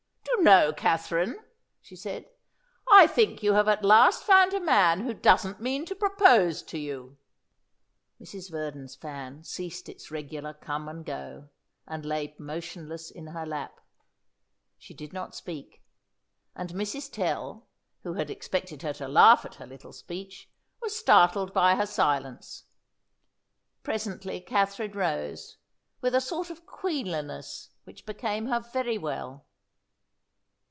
[0.23, 1.37] "Do you know, Katherine,"
[1.81, 2.25] she said,
[2.91, 6.79] "I think you have at last found a man who doesn't mean to propose to
[6.79, 7.17] you?"
[8.19, 8.49] Mrs.
[8.49, 11.49] Verdon's fan ceased its regular come and go
[11.87, 13.81] and lay motionless in her lap.
[14.79, 15.83] She did not speak,
[16.55, 17.11] and Mrs.
[17.11, 17.67] Tell,
[18.01, 20.49] who had expected her to laugh at her little speech,
[20.81, 22.63] was startled by her silence.
[23.83, 25.57] Presently Katherine rose,
[26.01, 29.45] with a sort of queenliness which became her very well.